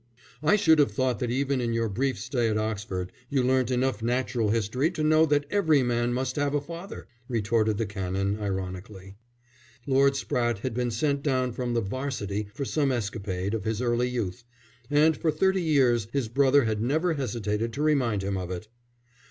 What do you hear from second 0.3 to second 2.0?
"I should have thought that even in your